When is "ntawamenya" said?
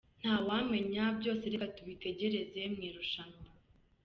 0.21-1.03